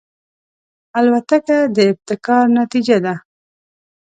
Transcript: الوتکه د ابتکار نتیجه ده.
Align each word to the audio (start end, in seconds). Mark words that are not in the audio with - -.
الوتکه 0.97 1.57
د 1.75 1.77
ابتکار 1.91 2.45
نتیجه 2.59 2.97
ده. 3.05 3.15